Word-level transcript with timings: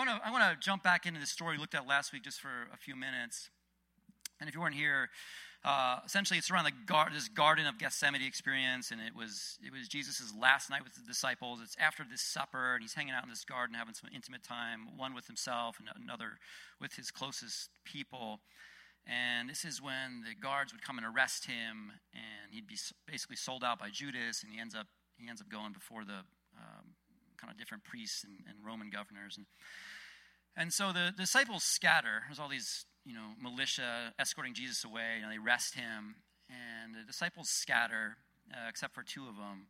I 0.00 0.02
want 0.02 0.22
to 0.22 0.28
I 0.28 0.30
want 0.30 0.60
to 0.60 0.64
jump 0.64 0.82
back 0.82 1.04
into 1.04 1.20
the 1.20 1.26
story 1.26 1.56
we 1.56 1.60
looked 1.60 1.74
at 1.74 1.86
last 1.86 2.10
week 2.10 2.22
just 2.22 2.40
for 2.40 2.48
a 2.72 2.76
few 2.78 2.96
minutes. 2.96 3.50
And 4.40 4.48
if 4.48 4.54
you 4.54 4.60
weren't 4.62 4.74
here, 4.74 5.10
uh, 5.62 5.98
essentially 6.06 6.38
it's 6.38 6.50
around 6.50 6.64
the 6.64 6.72
gar- 6.86 7.10
this 7.12 7.28
Garden 7.28 7.66
of 7.66 7.76
Gethsemane 7.76 8.22
experience, 8.22 8.92
and 8.92 9.00
it 9.02 9.14
was 9.14 9.58
it 9.62 9.70
was 9.70 9.88
Jesus' 9.88 10.32
last 10.34 10.70
night 10.70 10.84
with 10.84 10.94
the 10.94 11.02
disciples. 11.02 11.60
It's 11.62 11.76
after 11.78 12.02
this 12.10 12.22
supper, 12.22 12.72
and 12.72 12.82
he's 12.82 12.94
hanging 12.94 13.12
out 13.12 13.24
in 13.24 13.28
this 13.28 13.44
garden, 13.44 13.74
having 13.74 13.92
some 13.92 14.08
intimate 14.14 14.42
time, 14.42 14.96
one 14.96 15.12
with 15.12 15.26
himself 15.26 15.76
and 15.78 15.88
another 16.02 16.38
with 16.80 16.94
his 16.94 17.10
closest 17.10 17.68
people. 17.84 18.40
And 19.06 19.50
this 19.50 19.66
is 19.66 19.82
when 19.82 20.22
the 20.22 20.34
guards 20.34 20.72
would 20.72 20.80
come 20.80 20.96
and 20.96 21.06
arrest 21.06 21.44
him, 21.44 21.92
and 22.14 22.50
he'd 22.50 22.66
be 22.66 22.78
basically 23.06 23.36
sold 23.36 23.62
out 23.62 23.78
by 23.78 23.90
Judas, 23.90 24.42
and 24.42 24.50
he 24.50 24.58
ends 24.58 24.74
up 24.74 24.86
he 25.18 25.28
ends 25.28 25.42
up 25.42 25.50
going 25.50 25.74
before 25.74 26.06
the 26.06 26.24
um, 26.56 26.96
kind 27.36 27.50
of 27.50 27.58
different 27.58 27.84
priests 27.84 28.24
and, 28.24 28.38
and 28.48 28.64
Roman 28.64 28.88
governors. 28.88 29.36
And, 29.36 29.44
and 30.56 30.72
so 30.72 30.92
the, 30.92 31.12
disciples 31.16 31.64
scatter. 31.64 32.22
There's 32.28 32.38
all 32.38 32.48
these 32.48 32.84
you 33.04 33.14
know 33.14 33.34
militia 33.40 34.12
escorting 34.18 34.54
Jesus 34.54 34.84
away. 34.84 35.16
You 35.16 35.22
know, 35.22 35.30
they 35.30 35.38
arrest 35.38 35.74
him, 35.74 36.16
and 36.48 36.94
the 36.94 37.06
disciples 37.06 37.48
scatter, 37.48 38.16
uh, 38.52 38.68
except 38.68 38.94
for 38.94 39.02
two 39.02 39.28
of 39.28 39.36
them. 39.36 39.66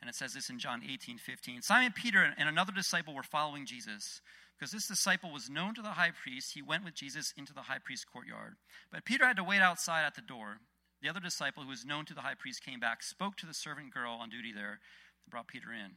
And 0.00 0.10
it 0.10 0.14
says 0.14 0.34
this 0.34 0.50
in 0.50 0.58
John 0.58 0.82
18, 0.86 1.16
15. 1.18 1.62
Simon 1.62 1.92
Peter 1.92 2.34
and 2.36 2.48
another 2.48 2.72
disciple 2.72 3.14
were 3.14 3.22
following 3.22 3.64
Jesus. 3.64 4.20
Because 4.58 4.70
this 4.70 4.86
disciple 4.86 5.32
was 5.32 5.50
known 5.50 5.74
to 5.74 5.82
the 5.82 5.90
high 5.90 6.12
priest, 6.12 6.54
he 6.54 6.62
went 6.62 6.84
with 6.84 6.94
Jesus 6.94 7.32
into 7.36 7.52
the 7.52 7.62
high 7.62 7.78
priest's 7.82 8.04
courtyard. 8.04 8.54
But 8.92 9.04
Peter 9.04 9.26
had 9.26 9.36
to 9.36 9.44
wait 9.44 9.60
outside 9.60 10.04
at 10.04 10.14
the 10.14 10.22
door. 10.22 10.58
The 11.02 11.08
other 11.08 11.20
disciple, 11.20 11.62
who 11.62 11.68
was 11.68 11.84
known 11.84 12.04
to 12.06 12.14
the 12.14 12.20
high 12.20 12.34
priest, 12.34 12.64
came 12.64 12.80
back, 12.80 13.02
spoke 13.02 13.36
to 13.38 13.46
the 13.46 13.54
servant 13.54 13.92
girl 13.92 14.12
on 14.12 14.30
duty 14.30 14.52
there, 14.54 14.78
and 15.24 15.30
brought 15.30 15.48
Peter 15.48 15.72
in. 15.72 15.96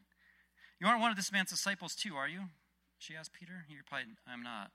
You 0.79 0.87
aren't 0.87 1.01
one 1.01 1.11
of 1.11 1.17
this 1.17 1.31
man's 1.31 1.51
disciples, 1.51 1.95
too, 1.95 2.15
are 2.15 2.27
you? 2.27 2.41
She 2.99 3.15
asked 3.15 3.33
Peter. 3.33 3.65
He 3.67 3.77
replied, 3.77 4.05
I'm 4.27 4.43
not. 4.43 4.71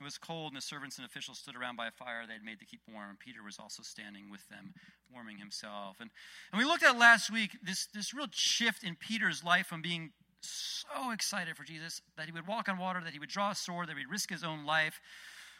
It 0.00 0.04
was 0.04 0.18
cold, 0.18 0.52
and 0.52 0.56
the 0.56 0.64
servants 0.64 0.98
and 0.98 1.06
officials 1.06 1.38
stood 1.38 1.54
around 1.54 1.76
by 1.76 1.86
a 1.86 1.92
fire 1.92 2.26
they 2.26 2.32
had 2.32 2.42
made 2.42 2.58
to 2.58 2.66
keep 2.66 2.80
warm. 2.92 3.16
Peter 3.18 3.44
was 3.44 3.58
also 3.60 3.82
standing 3.82 4.28
with 4.28 4.48
them, 4.48 4.74
warming 5.12 5.38
himself. 5.38 5.98
And, 6.00 6.10
and 6.52 6.58
we 6.58 6.64
looked 6.64 6.82
at 6.82 6.98
last 6.98 7.32
week 7.32 7.52
this, 7.62 7.86
this 7.94 8.12
real 8.12 8.26
shift 8.32 8.82
in 8.82 8.96
Peter's 8.96 9.44
life 9.44 9.66
from 9.66 9.82
being 9.82 10.10
so 10.40 11.12
excited 11.12 11.56
for 11.56 11.62
Jesus 11.62 12.02
that 12.16 12.26
he 12.26 12.32
would 12.32 12.46
walk 12.46 12.68
on 12.68 12.76
water, 12.76 13.00
that 13.04 13.12
he 13.12 13.20
would 13.20 13.28
draw 13.28 13.52
a 13.52 13.54
sword, 13.54 13.88
that 13.88 13.96
he'd 13.96 14.10
risk 14.10 14.30
his 14.30 14.42
own 14.42 14.66
life, 14.66 15.00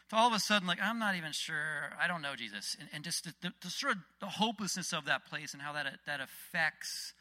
to 0.09 0.15
all 0.15 0.27
of 0.27 0.33
a 0.33 0.39
sudden, 0.39 0.67
like, 0.67 0.79
I'm 0.81 0.99
not 0.99 1.15
even 1.15 1.31
sure, 1.31 1.93
I 1.99 2.07
don't 2.07 2.21
know 2.21 2.35
Jesus. 2.35 2.75
And, 2.79 2.89
and 2.93 3.03
just 3.03 3.23
the, 3.23 3.33
the, 3.41 3.53
the, 3.61 3.69
sort 3.69 3.93
of 3.93 3.99
the 4.19 4.27
hopelessness 4.27 4.93
of 4.93 5.05
that 5.05 5.25
place 5.25 5.53
and 5.53 5.61
how 5.61 5.73
that, 5.73 5.87
that 6.05 6.19
affects 6.19 7.13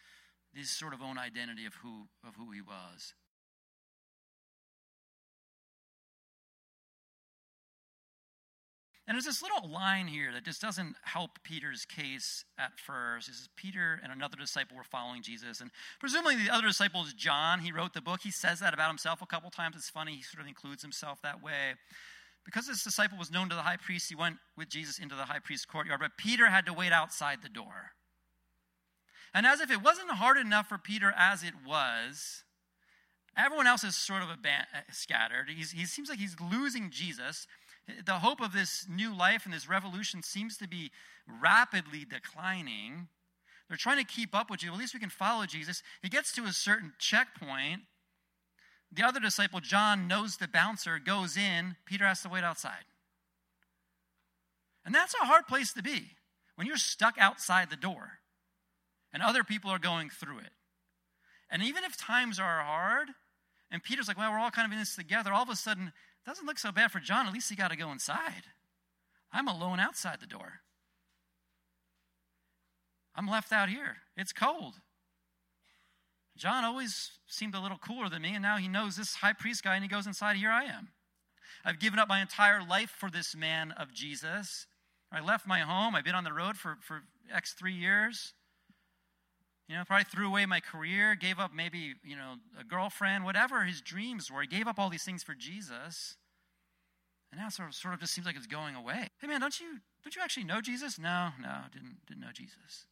this 0.53 0.71
sort 0.71 0.93
of 0.93 1.01
own 1.01 1.17
identity 1.17 1.65
of 1.65 1.75
who, 1.75 2.09
of 2.27 2.35
who 2.37 2.51
he 2.53 2.61
was. 2.61 3.15
And 9.07 9.15
there's 9.15 9.27
this 9.27 9.43
little 9.43 9.71
line 9.71 10.07
here 10.07 10.33
that 10.33 10.45
just 10.45 10.63
doesn't 10.63 10.97
help 11.03 11.39
Peter's 11.43 11.85
case 11.85 12.45
at 12.59 12.79
first. 12.79 13.27
This 13.27 13.37
is 13.37 13.49
Peter 13.55 14.01
and 14.03 14.11
another 14.11 14.39
disciple 14.39 14.79
were 14.79 14.85
following 14.85 15.23
Jesus. 15.23 15.61
And 15.61 15.71
presumably 16.01 16.37
the 16.37 16.51
other 16.51 16.69
disciple 16.69 17.03
is 17.05 17.13
John. 17.13 17.61
He 17.61 17.71
wrote 17.71 17.93
the 17.93 18.01
book. 18.01 18.21
He 18.23 18.31
says 18.31 18.61
that 18.61 18.73
about 18.73 18.89
himself 18.89 19.21
a 19.21 19.27
couple 19.27 19.51
times. 19.51 19.77
It's 19.77 19.91
funny. 19.91 20.17
He 20.17 20.23
sort 20.23 20.41
of 20.41 20.49
includes 20.49 20.81
himself 20.81 21.21
that 21.23 21.43
way. 21.43 21.75
Because 22.47 22.67
this 22.67 22.83
disciple 22.83 23.19
was 23.19 23.31
known 23.31 23.51
to 23.51 23.55
the 23.55 23.63
high 23.63 23.77
priest, 23.77 24.09
he 24.09 24.15
went 24.15 24.37
with 24.57 24.71
Jesus 24.71 24.99
into 24.99 25.15
the 25.15 25.25
high 25.25 25.39
priest's 25.39 25.67
courtyard. 25.67 26.01
But 26.01 26.17
Peter 26.17 26.47
had 26.47 26.65
to 26.67 26.73
wait 26.73 26.93
outside 26.93 27.39
the 27.43 27.49
door. 27.51 27.93
And 29.35 29.47
as 29.47 29.61
if 29.61 29.71
it 29.71 29.83
wasn't 29.83 30.11
hard 30.13 30.39
enough 30.39 30.69
for 30.69 30.79
Peter 30.79 31.13
as 31.17 31.43
it 31.43 31.55
was, 31.67 32.45
everyone 33.37 33.67
else 33.67 33.83
is 33.85 33.97
sort 33.97 34.23
of 34.23 34.31
a 34.31 34.37
ban- 34.37 34.67
uh, 34.75 34.81
scattered. 34.93 35.49
He's, 35.49 35.73
he 35.73 35.85
seems 35.87 36.09
like 36.09 36.19
he's 36.19 36.37
losing 36.41 36.91
Jesus 36.91 37.47
the 38.05 38.15
hope 38.15 38.41
of 38.41 38.53
this 38.53 38.87
new 38.89 39.15
life 39.15 39.45
and 39.45 39.53
this 39.53 39.69
revolution 39.69 40.23
seems 40.23 40.57
to 40.59 40.69
be 40.69 40.91
rapidly 41.43 42.05
declining. 42.05 43.09
They're 43.69 43.77
trying 43.77 44.05
to 44.05 44.11
keep 44.11 44.35
up 44.35 44.51
with 44.51 44.63
you. 44.63 44.73
At 44.73 44.79
least 44.79 44.95
we 44.95 45.01
can 45.01 45.11
follow 45.11 45.47
Jesus. 45.47 45.83
He 46.03 46.09
gets 46.09 46.33
to 46.35 46.45
a 46.45 46.53
certain 46.53 46.93
checkpoint. 46.99 47.83
The 48.93 49.03
other 49.03 49.21
disciple, 49.21 49.61
John, 49.61 50.07
knows 50.07 50.37
the 50.37 50.49
bouncer, 50.49 50.99
goes 50.99 51.37
in. 51.37 51.77
Peter 51.85 52.07
has 52.07 52.23
to 52.23 52.29
wait 52.29 52.45
outside. 52.45 52.85
And 54.85 54.95
that's 54.95 55.15
a 55.15 55.25
hard 55.25 55.47
place 55.47 55.73
to 55.73 55.83
be 55.83 56.11
when 56.57 56.67
you're 56.67 56.77
stuck 56.77 57.17
outside 57.19 57.71
the 57.71 57.77
door 57.77 58.19
and 59.13 59.23
other 59.23 59.45
people 59.45 59.71
are 59.71 59.79
going 59.79 60.11
through 60.11 60.39
it. 60.39 60.53
And 61.51 61.63
even 61.63 61.85
if 61.85 61.97
times 61.97 62.39
are 62.39 62.63
hard, 62.63 63.09
and 63.71 63.83
Peter's 63.83 64.09
like, 64.09 64.19
well, 64.19 64.31
we're 64.31 64.39
all 64.39 64.51
kind 64.51 64.67
of 64.67 64.73
in 64.73 64.79
this 64.79 64.97
together, 64.97 65.33
all 65.33 65.43
of 65.43 65.49
a 65.49 65.57
sudden 65.57 65.93
doesn't 66.27 66.47
look 66.47 66.59
so 66.59 66.73
bad 66.73 66.91
for 66.91 67.01
John. 67.01 67.27
At 67.27 67.33
least 67.33 67.51
he 67.51 67.57
got 67.57 67.71
to 67.71 67.77
go 67.77 67.93
inside. 67.93 68.45
I'm 69.33 69.49
alone 69.49 69.81
outside 69.81 70.21
the 70.21 70.27
door. 70.27 70.61
I'm 73.15 73.29
left 73.29 73.53
out 73.53 73.69
here. 73.69 73.99
It's 74.17 74.33
cold. 74.33 74.75
John 76.37 76.65
always 76.65 77.13
seemed 77.27 77.55
a 77.55 77.61
little 77.61 77.79
cooler 77.79 78.09
than 78.09 78.23
me, 78.23 78.35
and 78.35 78.43
now 78.43 78.57
he 78.57 78.67
knows 78.67 78.97
this 78.97 79.17
high 79.17 79.33
priest 79.33 79.63
guy, 79.63 79.75
and 79.77 79.85
he 79.85 79.89
goes 79.89 80.07
inside. 80.07 80.37
Here 80.37 80.51
I 80.51 80.65
am. 80.65 80.89
I've 81.65 81.79
given 81.79 81.99
up 81.99 82.09
my 82.09 82.21
entire 82.21 82.61
life 82.63 82.91
for 82.91 83.11
this 83.11 83.37
man 83.37 83.73
of 83.73 83.93
Jesus. 83.93 84.67
I 85.13 85.21
left 85.21 85.47
my 85.47 85.61
home. 85.61 85.95
I've 85.95 86.05
been 86.05 86.15
on 86.15 86.25
the 86.25 86.33
road 86.33 86.57
for, 86.57 86.77
for 86.81 87.03
X 87.33 87.53
three 87.53 87.73
years. 87.73 88.35
You 89.69 89.77
know, 89.77 89.85
probably 89.85 90.05
threw 90.05 90.27
away 90.29 90.45
my 90.45 90.61
career, 90.61 91.15
gave 91.15 91.39
up 91.39 91.53
maybe, 91.55 91.95
you 92.05 92.17
know, 92.17 92.35
a 92.61 92.65
girlfriend, 92.65 93.25
whatever 93.25 93.65
his 93.65 93.81
dreams 93.81 94.31
were. 94.31 94.43
He 94.43 94.47
gave 94.47 94.69
up 94.69 94.79
all 94.79 94.91
these 94.91 95.05
things 95.05 95.23
for 95.23 95.35
Jesus. 95.35 96.17
And 97.33 97.41
now 97.41 97.49
sort 97.49 97.69
of, 97.69 97.75
sort 97.75 97.95
of 97.95 98.01
just 98.01 98.13
seems 98.13 98.27
like 98.27 98.37
it's 98.37 98.47
going 98.47 98.77
away. 98.77 99.09
Hey 99.21 99.27
man, 99.27 99.41
don't 99.41 99.59
you 99.59 99.81
don't 100.05 100.15
you 100.15 100.23
actually 100.23 100.45
know 100.45 100.61
Jesus? 100.61 100.99
No, 100.99 101.31
no, 101.41 101.63
didn't 101.73 101.97
didn't 102.07 102.21
know 102.21 102.33
Jesus. 102.33 102.87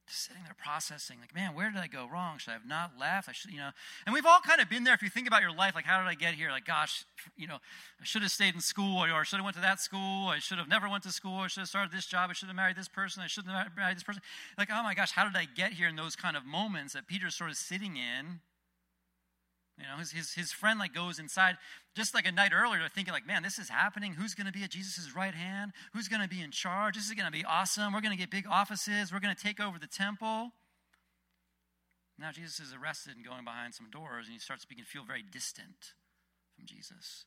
sitting 0.11 0.43
there 0.43 0.55
processing, 0.55 1.17
like, 1.19 1.33
man, 1.33 1.55
where 1.55 1.69
did 1.69 1.79
I 1.79 1.87
go 1.87 2.07
wrong? 2.11 2.37
Should 2.37 2.51
I 2.51 2.53
have 2.53 2.65
not 2.65 2.91
left? 2.99 3.29
I 3.29 3.31
should, 3.31 3.51
you 3.51 3.57
know. 3.57 3.71
And 4.05 4.13
we've 4.13 4.25
all 4.25 4.39
kind 4.39 4.61
of 4.61 4.69
been 4.69 4.83
there. 4.83 4.93
If 4.93 5.01
you 5.01 5.09
think 5.09 5.27
about 5.27 5.41
your 5.41 5.53
life, 5.53 5.75
like, 5.75 5.85
how 5.85 5.99
did 5.99 6.07
I 6.07 6.13
get 6.13 6.33
here? 6.33 6.51
Like, 6.51 6.65
gosh, 6.65 7.05
you 7.35 7.47
know, 7.47 7.57
I 7.99 8.03
should 8.03 8.21
have 8.21 8.31
stayed 8.31 8.53
in 8.55 8.61
school, 8.61 9.03
or, 9.03 9.07
I 9.07 9.23
should 9.23 9.37
have 9.37 9.45
went 9.45 9.55
to 9.55 9.61
that 9.61 9.79
school. 9.79 10.27
I 10.27 10.39
should 10.39 10.57
have 10.57 10.67
never 10.67 10.89
went 10.89 11.03
to 11.03 11.11
school. 11.11 11.39
I 11.39 11.47
should 11.47 11.61
have 11.61 11.69
started 11.69 11.91
this 11.91 12.05
job. 12.05 12.29
I 12.29 12.33
should 12.33 12.47
have 12.47 12.55
married 12.55 12.75
this 12.75 12.87
person. 12.87 13.23
I 13.23 13.27
should 13.27 13.45
have 13.45 13.75
married 13.75 13.95
this 13.95 14.03
person. 14.03 14.21
Like, 14.57 14.69
oh 14.71 14.83
my 14.83 14.93
gosh, 14.93 15.11
how 15.11 15.25
did 15.25 15.35
I 15.35 15.45
get 15.45 15.73
here? 15.73 15.87
In 15.87 15.95
those 15.95 16.15
kind 16.15 16.37
of 16.37 16.45
moments 16.45 16.93
that 16.93 17.07
Peter's 17.07 17.35
sort 17.35 17.49
of 17.49 17.57
sitting 17.57 17.97
in 17.97 18.39
you 19.81 19.87
know, 19.87 19.97
his, 19.97 20.11
his, 20.11 20.33
his 20.33 20.51
friend 20.51 20.79
like 20.79 20.93
goes 20.93 21.17
inside 21.17 21.57
just 21.95 22.13
like 22.13 22.27
a 22.27 22.31
night 22.31 22.51
earlier 22.53 22.87
thinking 22.93 23.13
like, 23.13 23.25
man, 23.25 23.41
this 23.41 23.57
is 23.57 23.67
happening. 23.67 24.13
Who's 24.13 24.35
going 24.35 24.45
to 24.45 24.53
be 24.53 24.63
at 24.63 24.69
Jesus' 24.69 25.15
right 25.15 25.33
hand? 25.33 25.71
Who's 25.93 26.07
going 26.07 26.21
to 26.21 26.29
be 26.29 26.41
in 26.41 26.51
charge? 26.51 26.95
This 26.95 27.07
is 27.07 27.13
going 27.13 27.25
to 27.25 27.31
be 27.31 27.43
awesome. 27.43 27.91
We're 27.91 28.01
going 28.01 28.15
to 28.15 28.19
get 28.19 28.29
big 28.29 28.45
offices. 28.47 29.11
We're 29.11 29.19
going 29.19 29.35
to 29.35 29.41
take 29.41 29.59
over 29.59 29.79
the 29.79 29.87
temple. 29.87 30.51
Now 32.19 32.31
Jesus 32.31 32.59
is 32.59 32.73
arrested 32.73 33.15
and 33.15 33.25
going 33.25 33.43
behind 33.43 33.73
some 33.73 33.89
doors 33.89 34.27
and 34.27 34.33
he 34.33 34.39
starts 34.39 34.63
to 34.63 34.83
feel 34.85 35.03
very 35.03 35.23
distant 35.23 35.93
from 36.55 36.67
Jesus. 36.67 37.25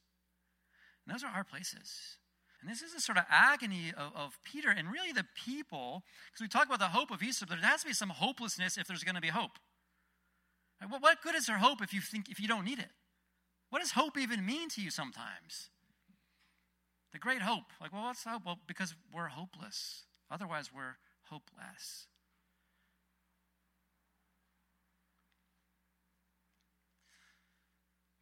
And 1.04 1.15
those 1.15 1.25
are 1.25 1.31
hard 1.31 1.48
places. 1.48 2.19
And 2.62 2.71
this 2.71 2.81
is 2.81 2.94
a 2.94 3.00
sort 3.00 3.19
of 3.19 3.25
agony 3.28 3.92
of, 3.97 4.12
of 4.15 4.38
Peter 4.44 4.71
and 4.71 4.91
really 4.91 5.12
the 5.12 5.26
people, 5.44 6.04
because 6.31 6.41
we 6.41 6.48
talk 6.48 6.66
about 6.66 6.78
the 6.78 6.97
hope 6.97 7.10
of 7.10 7.22
Easter, 7.22 7.44
but 7.47 7.60
there 7.60 7.69
has 7.69 7.82
to 7.82 7.88
be 7.88 7.92
some 7.92 8.09
hopelessness 8.10 8.78
if 8.78 8.86
there's 8.86 9.04
going 9.04 9.16
to 9.16 9.21
be 9.21 9.28
hope. 9.28 9.59
What 10.80 11.22
good 11.22 11.34
is 11.34 11.46
there 11.46 11.58
hope 11.58 11.82
if 11.82 11.94
you 11.94 12.00
think 12.00 12.28
if 12.28 12.40
you 12.40 12.48
don't 12.48 12.64
need 12.64 12.78
it? 12.78 12.90
What 13.70 13.80
does 13.80 13.92
hope 13.92 14.18
even 14.18 14.44
mean 14.44 14.68
to 14.70 14.80
you 14.80 14.90
sometimes? 14.90 15.70
The 17.12 17.18
great 17.18 17.42
hope. 17.42 17.72
Like, 17.80 17.92
well, 17.92 18.02
what's 18.02 18.24
hope? 18.24 18.42
Well, 18.44 18.58
because 18.66 18.94
we're 19.12 19.28
hopeless. 19.28 20.04
Otherwise, 20.30 20.70
we're 20.74 20.96
hopeless. 21.24 22.06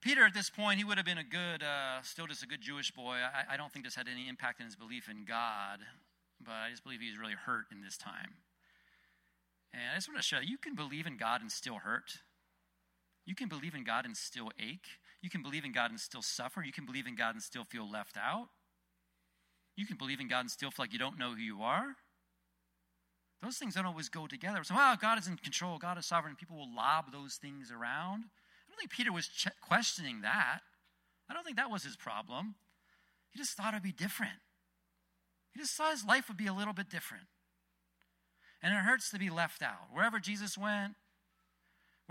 Peter, 0.02 0.26
at 0.26 0.34
this 0.34 0.50
point, 0.50 0.78
he 0.78 0.84
would 0.84 0.96
have 0.96 1.06
been 1.06 1.18
a 1.18 1.24
good, 1.24 1.62
uh, 1.62 2.02
still 2.02 2.26
just 2.26 2.42
a 2.42 2.46
good 2.46 2.60
Jewish 2.60 2.90
boy. 2.90 3.14
I, 3.14 3.54
I 3.54 3.56
don't 3.56 3.72
think 3.72 3.84
this 3.84 3.94
had 3.94 4.08
any 4.08 4.28
impact 4.28 4.58
in 4.58 4.66
his 4.66 4.74
belief 4.74 5.08
in 5.08 5.24
God, 5.24 5.78
but 6.44 6.52
I 6.52 6.70
just 6.70 6.82
believe 6.82 7.00
he 7.00 7.08
was 7.08 7.18
really 7.18 7.34
hurt 7.34 7.66
in 7.70 7.82
this 7.82 7.96
time. 7.96 8.34
And 9.72 9.82
I 9.92 9.94
just 9.94 10.08
want 10.08 10.18
to 10.18 10.26
show 10.26 10.40
you, 10.40 10.48
you 10.50 10.58
can 10.58 10.74
believe 10.74 11.06
in 11.06 11.16
God 11.16 11.40
and 11.40 11.52
still 11.52 11.76
hurt. 11.76 12.18
You 13.24 13.34
can 13.34 13.48
believe 13.48 13.74
in 13.74 13.84
God 13.84 14.04
and 14.04 14.16
still 14.16 14.50
ache. 14.58 14.86
You 15.20 15.30
can 15.30 15.42
believe 15.42 15.64
in 15.64 15.72
God 15.72 15.90
and 15.90 16.00
still 16.00 16.22
suffer. 16.22 16.62
You 16.62 16.72
can 16.72 16.86
believe 16.86 17.06
in 17.06 17.14
God 17.14 17.34
and 17.34 17.42
still 17.42 17.64
feel 17.64 17.88
left 17.88 18.16
out. 18.16 18.48
You 19.76 19.86
can 19.86 19.96
believe 19.96 20.20
in 20.20 20.28
God 20.28 20.40
and 20.40 20.50
still 20.50 20.70
feel 20.70 20.84
like 20.84 20.92
you 20.92 20.98
don't 20.98 21.18
know 21.18 21.30
who 21.30 21.40
you 21.40 21.62
are. 21.62 21.96
Those 23.42 23.56
things 23.56 23.74
don't 23.74 23.86
always 23.86 24.08
go 24.08 24.26
together. 24.26 24.62
So, 24.62 24.74
God 24.74 25.18
is 25.18 25.26
in 25.26 25.36
control, 25.36 25.78
God 25.78 25.98
is 25.98 26.06
sovereign. 26.06 26.36
People 26.36 26.56
will 26.56 26.74
lob 26.74 27.12
those 27.12 27.36
things 27.36 27.70
around. 27.72 28.24
I 28.24 28.70
don't 28.70 28.78
think 28.78 28.90
Peter 28.90 29.12
was 29.12 29.26
ch- 29.26 29.48
questioning 29.60 30.20
that. 30.22 30.60
I 31.28 31.34
don't 31.34 31.44
think 31.44 31.56
that 31.56 31.70
was 31.70 31.82
his 31.82 31.96
problem. 31.96 32.54
He 33.30 33.38
just 33.38 33.52
thought 33.52 33.74
it'd 33.74 33.82
be 33.82 33.92
different. 33.92 34.40
He 35.52 35.60
just 35.60 35.74
thought 35.74 35.92
his 35.92 36.04
life 36.04 36.28
would 36.28 36.36
be 36.36 36.46
a 36.46 36.52
little 36.52 36.72
bit 36.72 36.88
different. 36.88 37.24
And 38.62 38.72
it 38.72 38.78
hurts 38.78 39.10
to 39.10 39.18
be 39.18 39.30
left 39.30 39.62
out. 39.62 39.88
Wherever 39.92 40.20
Jesus 40.20 40.56
went, 40.56 40.94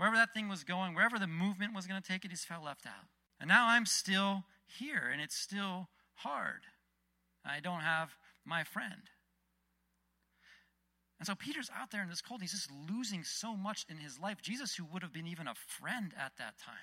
wherever 0.02 0.16
that 0.16 0.34
thing 0.34 0.48
was 0.48 0.64
going, 0.64 0.96
wherever 0.96 1.16
the 1.16 1.28
movement 1.28 1.76
was 1.76 1.86
going 1.86 2.02
to 2.02 2.04
take 2.04 2.24
it, 2.24 2.32
he 2.32 2.34
just 2.34 2.48
felt 2.48 2.64
left 2.64 2.86
out. 2.86 3.06
And 3.38 3.46
now 3.46 3.68
I'm 3.68 3.86
still 3.86 4.42
here, 4.66 5.08
and 5.12 5.22
it's 5.22 5.36
still 5.36 5.90
hard. 6.14 6.62
I 7.44 7.60
don't 7.60 7.82
have 7.82 8.16
my 8.44 8.64
friend. 8.64 9.10
And 11.20 11.26
so 11.28 11.36
Peter's 11.36 11.70
out 11.78 11.92
there 11.92 12.02
in 12.02 12.08
this 12.08 12.20
cold, 12.20 12.40
he's 12.40 12.50
just 12.50 12.68
losing 12.90 13.22
so 13.22 13.56
much 13.56 13.86
in 13.88 13.96
his 13.96 14.18
life. 14.18 14.42
Jesus, 14.42 14.74
who 14.74 14.84
would 14.92 15.04
have 15.04 15.12
been 15.12 15.28
even 15.28 15.46
a 15.46 15.54
friend 15.54 16.12
at 16.18 16.32
that 16.36 16.58
time. 16.58 16.74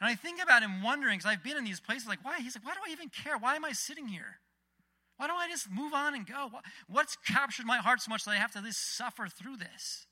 And 0.00 0.10
I 0.10 0.16
think 0.16 0.42
about 0.42 0.64
him 0.64 0.82
wondering, 0.82 1.18
because 1.18 1.30
I've 1.30 1.44
been 1.44 1.56
in 1.56 1.62
these 1.62 1.78
places, 1.78 2.08
like, 2.08 2.24
why? 2.24 2.40
He's 2.40 2.56
like, 2.56 2.66
why 2.66 2.74
do 2.74 2.80
I 2.84 2.90
even 2.90 3.10
care? 3.10 3.38
Why 3.38 3.54
am 3.54 3.64
I 3.64 3.70
sitting 3.70 4.08
here? 4.08 4.40
Why 5.18 5.28
don't 5.28 5.38
I 5.38 5.48
just 5.48 5.70
move 5.70 5.94
on 5.94 6.16
and 6.16 6.26
go? 6.26 6.50
What's 6.88 7.16
captured 7.28 7.66
my 7.66 7.76
heart 7.76 8.00
so 8.00 8.10
much 8.10 8.24
that 8.24 8.32
I 8.32 8.38
have 8.38 8.50
to 8.54 8.62
just 8.62 8.96
suffer 8.96 9.28
through 9.28 9.58
this? 9.58 10.08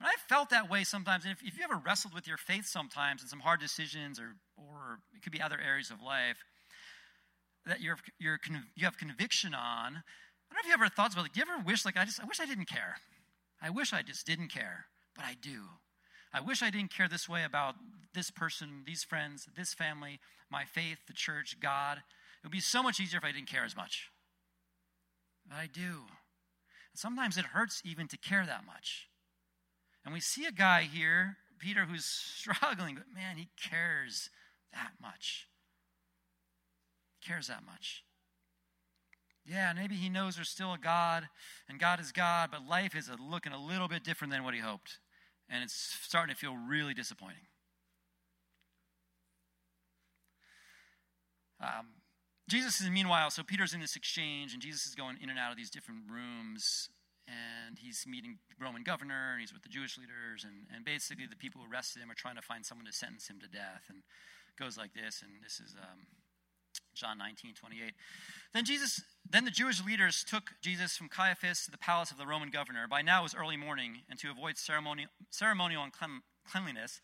And 0.00 0.06
I 0.06 0.12
felt 0.28 0.50
that 0.50 0.70
way 0.70 0.84
sometimes. 0.84 1.24
And 1.24 1.32
if, 1.32 1.42
if 1.42 1.58
you 1.58 1.64
ever 1.64 1.80
wrestled 1.84 2.14
with 2.14 2.26
your 2.26 2.36
faith 2.36 2.66
sometimes 2.66 3.22
in 3.22 3.28
some 3.28 3.40
hard 3.40 3.60
decisions, 3.60 4.20
or, 4.20 4.36
or 4.56 4.98
it 5.14 5.22
could 5.22 5.32
be 5.32 5.40
other 5.40 5.58
areas 5.58 5.90
of 5.90 6.02
life 6.02 6.44
that 7.64 7.80
you're, 7.80 7.96
you're, 8.18 8.38
you 8.74 8.84
have 8.84 8.98
conviction 8.98 9.54
on, 9.54 10.02
I 10.50 10.54
don't 10.54 10.54
know 10.54 10.60
if 10.60 10.66
you 10.66 10.74
ever 10.74 10.88
thought 10.88 11.12
about 11.12 11.26
it. 11.26 11.32
Do 11.32 11.40
you 11.40 11.46
ever 11.50 11.62
wish, 11.64 11.84
like, 11.84 11.96
I 11.96 12.04
just, 12.04 12.20
I 12.20 12.24
wish 12.24 12.40
I 12.40 12.46
didn't 12.46 12.68
care. 12.68 12.96
I 13.60 13.70
wish 13.70 13.92
I 13.92 14.02
just 14.02 14.26
didn't 14.26 14.48
care, 14.48 14.86
but 15.16 15.24
I 15.24 15.34
do. 15.40 15.62
I 16.32 16.40
wish 16.40 16.62
I 16.62 16.70
didn't 16.70 16.92
care 16.92 17.08
this 17.08 17.28
way 17.28 17.44
about 17.44 17.74
this 18.14 18.30
person, 18.30 18.82
these 18.86 19.02
friends, 19.02 19.48
this 19.56 19.74
family, 19.74 20.20
my 20.50 20.64
faith, 20.64 20.98
the 21.06 21.12
church, 21.14 21.58
God. 21.60 21.98
It 21.98 22.44
would 22.44 22.52
be 22.52 22.60
so 22.60 22.82
much 22.82 23.00
easier 23.00 23.18
if 23.18 23.24
I 23.24 23.32
didn't 23.32 23.48
care 23.48 23.64
as 23.64 23.74
much. 23.74 24.10
But 25.48 25.56
I 25.56 25.68
do. 25.72 25.80
And 25.80 26.98
sometimes 26.98 27.38
it 27.38 27.46
hurts 27.46 27.82
even 27.84 28.06
to 28.08 28.16
care 28.16 28.44
that 28.46 28.66
much. 28.66 29.08
And 30.06 30.14
we 30.14 30.20
see 30.20 30.46
a 30.46 30.52
guy 30.52 30.82
here, 30.82 31.36
Peter, 31.58 31.84
who's 31.84 32.04
struggling, 32.36 32.94
but 32.94 33.12
man, 33.12 33.36
he 33.36 33.48
cares 33.60 34.30
that 34.72 34.92
much. 35.02 35.48
Cares 37.26 37.48
that 37.48 37.66
much. 37.66 38.04
Yeah, 39.44 39.72
maybe 39.74 39.96
he 39.96 40.08
knows 40.08 40.36
there's 40.36 40.48
still 40.48 40.72
a 40.72 40.78
God 40.78 41.28
and 41.68 41.78
God 41.78 42.00
is 42.00 42.12
God, 42.12 42.50
but 42.52 42.66
life 42.66 42.94
is 42.94 43.10
looking 43.20 43.52
a 43.52 43.58
little 43.58 43.88
bit 43.88 44.04
different 44.04 44.32
than 44.32 44.44
what 44.44 44.54
he 44.54 44.60
hoped. 44.60 44.98
And 45.48 45.62
it's 45.62 45.74
starting 46.02 46.34
to 46.34 46.38
feel 46.38 46.56
really 46.56 46.94
disappointing. 46.94 47.46
Um, 51.60 51.86
Jesus 52.48 52.80
is, 52.80 52.90
meanwhile, 52.90 53.30
so 53.30 53.42
Peter's 53.42 53.72
in 53.72 53.80
this 53.80 53.96
exchange, 53.96 54.52
and 54.52 54.62
Jesus 54.62 54.86
is 54.86 54.94
going 54.94 55.16
in 55.20 55.30
and 55.30 55.38
out 55.38 55.50
of 55.50 55.56
these 55.56 55.70
different 55.70 56.02
rooms, 56.10 56.90
and 57.26 57.78
he's 57.78 58.04
meeting 58.06 58.38
Roman 58.60 58.82
governor, 58.82 59.32
and 59.32 59.40
he's 59.40 59.52
with 59.52 59.62
the 59.62 59.68
Jewish 59.68 59.98
leaders, 59.98 60.44
and, 60.44 60.66
and 60.74 60.84
basically 60.84 61.26
the 61.26 61.36
people 61.36 61.60
who 61.60 61.70
arrested 61.70 62.02
him 62.02 62.10
are 62.10 62.14
trying 62.14 62.36
to 62.36 62.42
find 62.42 62.64
someone 62.64 62.86
to 62.86 62.92
sentence 62.92 63.28
him 63.28 63.40
to 63.40 63.48
death, 63.48 63.86
and 63.88 64.02
goes 64.58 64.78
like 64.78 64.94
this, 64.94 65.22
and 65.22 65.42
this 65.44 65.60
is 65.60 65.74
um, 65.76 66.06
John 66.94 67.18
19, 67.18 67.54
28. 67.54 67.92
Then 68.54 68.64
Jesus, 68.64 69.02
then 69.28 69.44
the 69.44 69.50
Jewish 69.50 69.84
leaders 69.84 70.24
took 70.24 70.52
Jesus 70.62 70.96
from 70.96 71.08
Caiaphas 71.08 71.64
to 71.64 71.70
the 71.70 71.78
palace 71.78 72.10
of 72.10 72.18
the 72.18 72.26
Roman 72.26 72.50
governor. 72.50 72.88
By 72.88 73.02
now 73.02 73.20
it 73.20 73.24
was 73.24 73.34
early 73.34 73.56
morning, 73.56 74.02
and 74.08 74.18
to 74.20 74.30
avoid 74.30 74.56
ceremonial, 74.56 75.10
ceremonial 75.30 75.84
uncleanliness, 75.84 77.00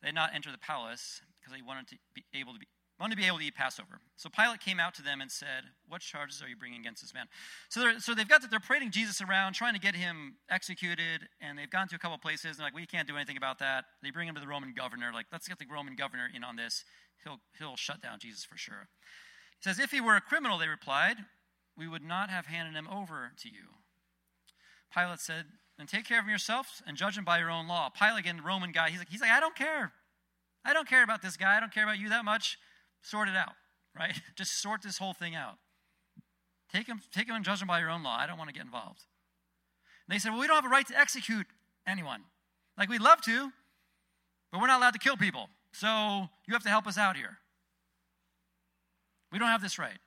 they 0.00 0.08
did 0.08 0.14
not 0.14 0.30
enter 0.34 0.52
the 0.52 0.58
palace 0.58 1.20
because 1.40 1.52
they 1.52 1.62
wanted 1.62 1.88
to 1.88 1.96
be 2.14 2.24
able 2.34 2.52
to 2.52 2.58
be 2.58 2.68
wanted 3.00 3.16
to 3.16 3.20
be 3.20 3.26
able 3.26 3.38
to 3.38 3.44
eat 3.44 3.56
Passover. 3.56 4.00
So 4.16 4.28
Pilate 4.28 4.60
came 4.60 4.78
out 4.78 4.94
to 4.94 5.02
them 5.02 5.20
and 5.20 5.30
said, 5.30 5.64
What 5.88 6.00
charges 6.00 6.42
are 6.42 6.48
you 6.48 6.56
bringing 6.56 6.80
against 6.80 7.02
this 7.02 7.12
man? 7.12 7.26
So, 7.68 7.98
so 7.98 8.14
they've 8.14 8.28
got 8.28 8.42
that 8.42 8.50
they're 8.50 8.60
parading 8.60 8.92
Jesus 8.92 9.20
around, 9.20 9.54
trying 9.54 9.74
to 9.74 9.80
get 9.80 9.96
him 9.96 10.36
executed, 10.48 11.28
and 11.40 11.58
they've 11.58 11.70
gone 11.70 11.88
to 11.88 11.96
a 11.96 11.98
couple 11.98 12.16
places, 12.18 12.44
and 12.44 12.54
they're 12.58 12.66
like, 12.66 12.74
We 12.74 12.86
can't 12.86 13.08
do 13.08 13.16
anything 13.16 13.36
about 13.36 13.58
that. 13.58 13.84
They 14.02 14.10
bring 14.10 14.28
him 14.28 14.34
to 14.36 14.40
the 14.40 14.46
Roman 14.46 14.72
governor, 14.74 15.10
like, 15.12 15.26
let's 15.32 15.48
get 15.48 15.58
the 15.58 15.66
Roman 15.70 15.96
governor 15.96 16.28
in 16.34 16.44
on 16.44 16.56
this. 16.56 16.84
He'll, 17.24 17.40
he'll 17.58 17.76
shut 17.76 18.00
down 18.00 18.18
Jesus 18.20 18.44
for 18.44 18.56
sure. 18.56 18.88
He 19.58 19.68
says, 19.68 19.78
If 19.78 19.90
he 19.90 20.00
were 20.00 20.16
a 20.16 20.20
criminal, 20.20 20.58
they 20.58 20.68
replied, 20.68 21.16
we 21.76 21.88
would 21.88 22.04
not 22.04 22.30
have 22.30 22.46
handed 22.46 22.74
him 22.74 22.88
over 22.88 23.32
to 23.36 23.48
you. 23.48 23.74
Pilate 24.94 25.18
said, 25.18 25.46
Then 25.76 25.88
take 25.88 26.04
care 26.04 26.20
of 26.20 26.26
him 26.26 26.30
yourself 26.30 26.80
and 26.86 26.96
judge 26.96 27.18
him 27.18 27.24
by 27.24 27.38
your 27.38 27.50
own 27.50 27.66
law. 27.66 27.90
Pilate, 27.90 28.20
again, 28.20 28.42
Roman 28.44 28.70
guy, 28.70 28.90
he's 28.90 29.00
like, 29.00 29.08
he's 29.08 29.20
like, 29.20 29.32
I 29.32 29.40
don't 29.40 29.56
care. 29.56 29.92
I 30.64 30.72
don't 30.72 30.88
care 30.88 31.02
about 31.02 31.22
this 31.22 31.36
guy. 31.36 31.56
I 31.56 31.60
don't 31.60 31.74
care 31.74 31.82
about 31.82 31.98
you 31.98 32.08
that 32.10 32.24
much 32.24 32.58
sort 33.04 33.28
it 33.28 33.36
out, 33.36 33.54
right? 33.98 34.14
Just 34.36 34.60
sort 34.60 34.82
this 34.82 34.98
whole 34.98 35.14
thing 35.14 35.34
out. 35.34 35.58
Take 36.72 36.86
him, 36.88 37.00
take 37.12 37.28
him 37.28 37.36
and 37.36 37.44
judge 37.44 37.62
him 37.62 37.68
by 37.68 37.78
your 37.78 37.90
own 37.90 38.02
law. 38.02 38.16
I 38.18 38.26
don't 38.26 38.38
want 38.38 38.48
to 38.48 38.54
get 38.54 38.64
involved. 38.64 39.02
And 40.08 40.14
they 40.14 40.18
said, 40.18 40.30
Well, 40.30 40.40
we 40.40 40.46
don't 40.46 40.56
have 40.56 40.64
a 40.64 40.68
right 40.68 40.86
to 40.88 40.98
execute 40.98 41.46
anyone. 41.86 42.22
Like, 42.76 42.88
we'd 42.88 43.00
love 43.00 43.20
to, 43.22 43.52
but 44.50 44.60
we're 44.60 44.66
not 44.66 44.80
allowed 44.80 44.94
to 44.94 44.98
kill 44.98 45.16
people. 45.16 45.48
So 45.72 46.28
you 46.46 46.54
have 46.54 46.62
to 46.64 46.68
help 46.68 46.86
us 46.86 46.98
out 46.98 47.16
here. 47.16 47.38
We 49.32 49.38
don't 49.38 49.48
have 49.48 49.62
this 49.62 49.78
right. 49.78 49.98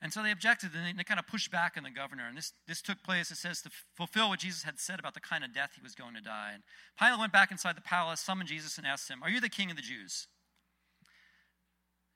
And 0.00 0.12
so 0.12 0.22
they 0.22 0.32
objected 0.32 0.70
and 0.74 0.84
they, 0.84 0.92
they 0.92 1.04
kind 1.04 1.20
of 1.20 1.28
pushed 1.28 1.52
back 1.52 1.74
on 1.76 1.84
the 1.84 1.90
governor. 1.90 2.26
And 2.26 2.36
this, 2.36 2.52
this 2.66 2.82
took 2.82 3.02
place, 3.04 3.30
it 3.30 3.36
says, 3.36 3.62
to 3.62 3.70
fulfill 3.94 4.28
what 4.28 4.40
Jesus 4.40 4.64
had 4.64 4.80
said 4.80 4.98
about 4.98 5.14
the 5.14 5.20
kind 5.20 5.44
of 5.44 5.54
death 5.54 5.70
he 5.76 5.82
was 5.82 5.94
going 5.94 6.14
to 6.14 6.20
die. 6.20 6.50
And 6.54 6.64
Pilate 6.98 7.20
went 7.20 7.32
back 7.32 7.52
inside 7.52 7.76
the 7.76 7.82
palace, 7.82 8.20
summoned 8.20 8.48
Jesus, 8.48 8.78
and 8.78 8.86
asked 8.86 9.08
him, 9.08 9.22
Are 9.22 9.30
you 9.30 9.40
the 9.40 9.48
king 9.48 9.70
of 9.70 9.76
the 9.76 9.82
Jews? 9.82 10.26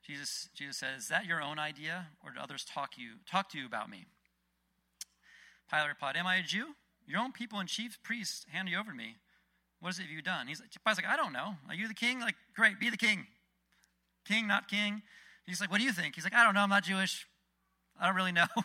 Jesus, 0.07 0.49
Jesus 0.55 0.77
says, 0.77 1.03
Is 1.03 1.07
that 1.09 1.25
your 1.25 1.41
own 1.41 1.59
idea, 1.59 2.07
or 2.23 2.31
did 2.31 2.39
others 2.39 2.63
talk, 2.63 2.97
you, 2.97 3.15
talk 3.29 3.49
to 3.49 3.57
you 3.57 3.65
about 3.65 3.89
me? 3.89 4.05
Pilate 5.69 5.89
replied, 5.89 6.15
Am 6.15 6.25
I 6.25 6.37
a 6.37 6.43
Jew? 6.43 6.67
Your 7.05 7.19
own 7.19 7.33
people 7.33 7.59
and 7.59 7.67
chief 7.67 8.01
priests 8.03 8.45
hand 8.51 8.69
you 8.69 8.77
over 8.77 8.91
to 8.91 8.97
me. 8.97 9.17
What 9.81 9.89
is 9.89 9.99
it 9.99 10.05
you've 10.09 10.23
done? 10.23 10.47
He's 10.47 10.61
like, 10.61 10.69
Pilate's 10.83 11.01
like, 11.01 11.11
I 11.11 11.17
don't 11.17 11.33
know. 11.33 11.55
Are 11.67 11.75
you 11.75 11.89
the 11.89 11.93
king? 11.93 12.21
Like, 12.21 12.35
great, 12.55 12.79
be 12.79 12.89
the 12.89 12.97
king. 12.97 13.27
King, 14.25 14.47
not 14.47 14.69
king. 14.69 15.01
He's 15.45 15.59
like, 15.59 15.69
What 15.69 15.79
do 15.79 15.83
you 15.83 15.91
think? 15.91 16.15
He's 16.15 16.23
like, 16.23 16.33
I 16.33 16.43
don't 16.45 16.53
know. 16.53 16.61
I'm 16.61 16.69
not 16.69 16.83
Jewish. 16.83 17.27
I 17.99 18.07
don't 18.07 18.15
really 18.15 18.31
know. 18.31 18.47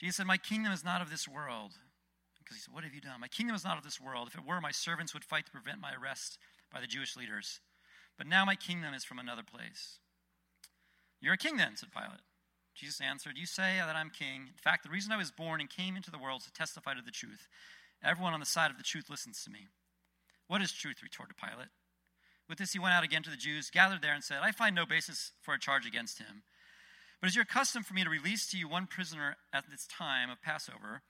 Jesus 0.00 0.16
said, 0.16 0.26
My 0.26 0.38
kingdom 0.38 0.72
is 0.72 0.82
not 0.82 1.02
of 1.02 1.10
this 1.10 1.28
world. 1.28 1.72
Because 2.38 2.56
he 2.56 2.62
said, 2.62 2.72
What 2.72 2.84
have 2.84 2.94
you 2.94 3.02
done? 3.02 3.20
My 3.20 3.28
kingdom 3.28 3.54
is 3.54 3.64
not 3.64 3.76
of 3.76 3.84
this 3.84 4.00
world. 4.00 4.28
If 4.28 4.34
it 4.34 4.46
were, 4.46 4.62
my 4.62 4.70
servants 4.70 5.12
would 5.12 5.24
fight 5.24 5.44
to 5.44 5.52
prevent 5.52 5.80
my 5.80 5.92
arrest 5.92 6.38
by 6.72 6.80
the 6.80 6.86
Jewish 6.86 7.16
leaders. 7.16 7.60
But 8.16 8.26
now 8.26 8.44
my 8.44 8.54
kingdom 8.54 8.94
is 8.94 9.04
from 9.04 9.18
another 9.18 9.42
place. 9.42 9.98
You're 11.20 11.34
a 11.34 11.38
king 11.38 11.56
then, 11.56 11.76
said 11.76 11.90
Pilate. 11.92 12.20
Jesus 12.74 13.00
answered, 13.00 13.36
You 13.36 13.46
say 13.46 13.76
that 13.78 13.96
I'm 13.96 14.10
king. 14.10 14.48
In 14.48 14.60
fact, 14.62 14.82
the 14.82 14.90
reason 14.90 15.12
I 15.12 15.16
was 15.16 15.30
born 15.30 15.60
and 15.60 15.70
came 15.70 15.96
into 15.96 16.10
the 16.10 16.18
world 16.18 16.42
is 16.42 16.46
to 16.46 16.52
testify 16.52 16.94
to 16.94 17.02
the 17.02 17.10
truth. 17.10 17.46
Everyone 18.02 18.34
on 18.34 18.40
the 18.40 18.46
side 18.46 18.70
of 18.70 18.76
the 18.76 18.82
truth 18.82 19.08
listens 19.08 19.42
to 19.44 19.50
me. 19.50 19.68
What 20.48 20.60
is 20.60 20.72
truth? 20.72 21.02
retorted 21.02 21.36
Pilate. 21.36 21.68
With 22.48 22.58
this, 22.58 22.72
he 22.72 22.78
went 22.78 22.94
out 22.94 23.04
again 23.04 23.22
to 23.22 23.30
the 23.30 23.36
Jews, 23.36 23.70
gathered 23.70 24.02
there, 24.02 24.12
and 24.12 24.22
said, 24.22 24.40
I 24.42 24.52
find 24.52 24.74
no 24.74 24.84
basis 24.84 25.32
for 25.40 25.54
a 25.54 25.58
charge 25.58 25.86
against 25.86 26.18
him. 26.18 26.42
But 27.20 27.28
is 27.28 27.36
your 27.36 27.46
custom 27.46 27.82
for 27.82 27.94
me 27.94 28.04
to 28.04 28.10
release 28.10 28.46
to 28.50 28.58
you 28.58 28.68
one 28.68 28.86
prisoner 28.86 29.36
at 29.52 29.64
this 29.70 29.86
time 29.86 30.28
of 30.28 30.42
Passover? 30.42 31.00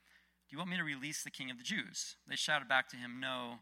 Do 0.47 0.53
you 0.53 0.57
want 0.57 0.69
me 0.69 0.77
to 0.77 0.83
release 0.83 1.23
the 1.23 1.31
king 1.31 1.51
of 1.51 1.57
the 1.57 1.63
Jews? 1.63 2.15
They 2.27 2.37
shouted 2.37 2.69
back 2.69 2.87
to 2.89 2.95
him, 2.95 3.19
No, 3.19 3.55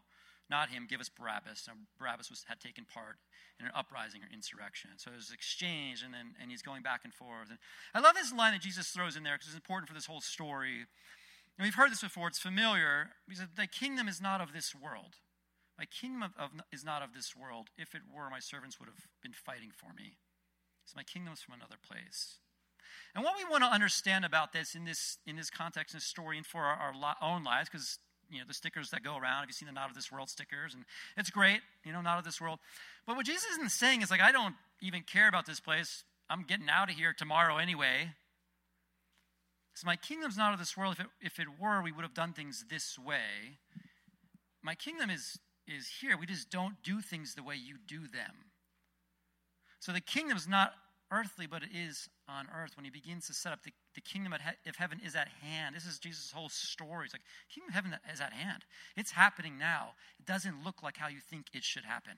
not 0.54 0.70
him, 0.70 0.86
give 0.88 1.00
us 1.00 1.10
Barabbas. 1.10 1.66
Now, 1.66 1.74
Barabbas 1.98 2.30
was, 2.30 2.44
had 2.46 2.60
taken 2.60 2.86
part 2.86 3.18
in 3.58 3.66
an 3.66 3.72
uprising 3.74 4.22
or 4.22 4.30
insurrection. 4.32 4.90
So 4.96 5.10
there's 5.10 5.34
exchange, 5.34 6.02
and 6.06 6.14
then 6.14 6.38
and 6.40 6.50
he's 6.50 6.62
going 6.62 6.82
back 6.82 7.00
and 7.02 7.12
forth. 7.12 7.50
And 7.50 7.58
I 7.92 7.98
love 7.98 8.14
this 8.14 8.32
line 8.32 8.52
that 8.52 8.62
Jesus 8.62 8.88
throws 8.94 9.16
in 9.16 9.24
there 9.26 9.34
because 9.34 9.48
it's 9.48 9.58
important 9.58 9.88
for 9.88 9.94
this 9.94 10.06
whole 10.06 10.20
story. 10.20 10.86
And 11.58 11.62
we've 11.66 11.74
heard 11.74 11.90
this 11.90 12.02
before; 12.02 12.28
it's 12.28 12.38
familiar. 12.38 13.10
He 13.28 13.34
said, 13.34 13.50
"The 13.56 13.66
kingdom 13.66 14.06
is 14.06 14.22
not 14.22 14.40
of 14.40 14.52
this 14.52 14.74
world. 14.74 15.18
My 15.76 15.86
kingdom 15.86 16.22
of, 16.22 16.32
of, 16.38 16.50
is 16.70 16.84
not 16.84 17.02
of 17.02 17.14
this 17.14 17.34
world. 17.34 17.66
If 17.76 17.94
it 17.94 18.02
were, 18.06 18.30
my 18.30 18.38
servants 18.38 18.78
would 18.78 18.88
have 18.88 19.10
been 19.22 19.34
fighting 19.34 19.72
for 19.74 19.90
me. 19.92 20.18
So 20.86 20.94
my 20.94 21.02
kingdom 21.02 21.34
is 21.34 21.42
from 21.42 21.54
another 21.54 21.78
place." 21.82 22.38
And 23.14 23.24
what 23.24 23.34
we 23.36 23.44
want 23.44 23.62
to 23.62 23.70
understand 23.70 24.24
about 24.24 24.52
this 24.52 24.74
in 24.74 24.84
this 24.84 25.18
in 25.26 25.34
this 25.34 25.50
context 25.50 25.94
and 25.94 26.02
story, 26.02 26.36
and 26.36 26.46
for 26.46 26.62
our, 26.62 26.94
our 26.94 27.16
own 27.22 27.42
lives, 27.42 27.68
because 27.68 27.98
you 28.30 28.38
know 28.38 28.44
the 28.46 28.54
stickers 28.54 28.90
that 28.90 29.02
go 29.02 29.16
around. 29.16 29.40
Have 29.40 29.48
you 29.48 29.52
seen 29.52 29.66
the 29.66 29.72
not 29.72 29.88
of 29.88 29.94
this 29.94 30.10
world 30.10 30.28
stickers? 30.28 30.74
And 30.74 30.84
it's 31.16 31.30
great, 31.30 31.60
you 31.84 31.92
know, 31.92 32.00
not 32.00 32.18
of 32.18 32.24
this 32.24 32.40
world. 32.40 32.58
But 33.06 33.16
what 33.16 33.26
Jesus 33.26 33.44
isn't 33.52 33.70
saying 33.70 34.02
is 34.02 34.10
like, 34.10 34.20
I 34.20 34.32
don't 34.32 34.54
even 34.80 35.02
care 35.02 35.28
about 35.28 35.46
this 35.46 35.60
place. 35.60 36.04
I'm 36.28 36.42
getting 36.42 36.68
out 36.68 36.90
of 36.90 36.96
here 36.96 37.12
tomorrow 37.12 37.58
anyway. 37.58 38.10
So 39.74 39.86
my 39.86 39.96
kingdom's 39.96 40.36
not 40.36 40.52
of 40.52 40.58
this 40.58 40.76
world. 40.76 40.94
If 40.94 41.00
it, 41.00 41.06
if 41.20 41.38
it 41.38 41.46
were, 41.60 41.82
we 41.82 41.92
would 41.92 42.02
have 42.02 42.14
done 42.14 42.32
things 42.32 42.64
this 42.70 42.98
way. 42.98 43.58
My 44.62 44.74
kingdom 44.74 45.10
is 45.10 45.38
is 45.66 45.88
here. 46.00 46.16
We 46.18 46.26
just 46.26 46.50
don't 46.50 46.76
do 46.82 47.00
things 47.00 47.34
the 47.34 47.42
way 47.42 47.56
you 47.56 47.76
do 47.86 48.00
them. 48.00 48.50
So 49.80 49.92
the 49.92 50.00
kingdom's 50.00 50.48
not 50.48 50.72
earthly, 51.10 51.46
but 51.46 51.62
it 51.62 51.68
is 51.74 52.08
on 52.28 52.48
earth 52.54 52.76
when 52.76 52.84
he 52.84 52.90
begins 52.90 53.26
to 53.26 53.34
set 53.34 53.52
up 53.52 53.62
the, 53.62 53.72
the 53.94 54.00
kingdom 54.00 54.32
of 54.32 54.40
heaven 54.76 55.00
is 55.04 55.14
at 55.14 55.28
hand. 55.28 55.76
This 55.76 55.86
is 55.86 55.98
Jesus' 55.98 56.32
whole 56.32 56.48
story. 56.48 57.04
It's 57.04 57.14
like, 57.14 57.22
kingdom 57.52 57.68
of 57.68 57.74
heaven 57.74 57.98
is 58.12 58.20
at 58.20 58.32
hand. 58.32 58.64
It's 58.96 59.12
happening 59.12 59.58
now. 59.58 59.90
It 60.18 60.26
doesn't 60.26 60.64
look 60.64 60.82
like 60.82 60.96
how 60.96 61.08
you 61.08 61.20
think 61.20 61.46
it 61.52 61.64
should 61.64 61.84
happen. 61.84 62.14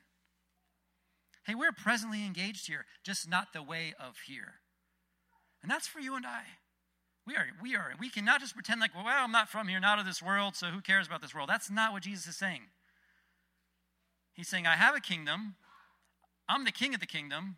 Hey, 1.44 1.54
we're 1.54 1.72
presently 1.72 2.24
engaged 2.24 2.66
here, 2.66 2.86
just 3.04 3.28
not 3.28 3.52
the 3.52 3.62
way 3.62 3.94
of 4.00 4.16
here. 4.26 4.54
And 5.62 5.70
that's 5.70 5.86
for 5.86 6.00
you 6.00 6.16
and 6.16 6.26
I. 6.26 6.42
We 7.26 7.34
are, 7.34 7.46
we 7.60 7.74
are, 7.74 7.92
we 7.98 8.08
cannot 8.08 8.40
just 8.40 8.54
pretend 8.54 8.80
like, 8.80 8.94
well, 8.94 9.04
I'm 9.06 9.32
not 9.32 9.48
from 9.48 9.66
here, 9.66 9.80
not 9.80 9.98
of 9.98 10.06
this 10.06 10.22
world, 10.22 10.54
so 10.54 10.68
who 10.68 10.80
cares 10.80 11.08
about 11.08 11.22
this 11.22 11.34
world? 11.34 11.48
That's 11.48 11.70
not 11.70 11.92
what 11.92 12.04
Jesus 12.04 12.28
is 12.28 12.36
saying. 12.36 12.62
He's 14.32 14.48
saying, 14.48 14.66
I 14.66 14.76
have 14.76 14.94
a 14.94 15.00
kingdom. 15.00 15.56
I'm 16.48 16.64
the 16.64 16.70
king 16.70 16.94
of 16.94 17.00
the 17.00 17.06
kingdom. 17.06 17.56